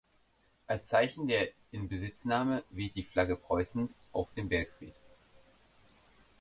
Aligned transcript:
Als 0.65 0.87
Zeichen 0.87 1.27
der 1.27 1.49
Inbesitznahme 1.71 2.63
weht 2.71 2.95
die 2.95 3.03
Flagge 3.03 3.35
Preußens 3.35 4.01
auf 4.13 4.33
dem 4.33 4.49
Bergfried. 4.49 4.95